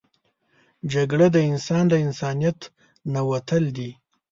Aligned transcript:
جګړه 0.93 1.27
د 1.35 1.37
انسان 1.51 1.83
له 1.91 1.97
انسانیت 2.05 2.59
نه 3.13 3.21
وتل 3.29 3.63
دي 3.77 3.91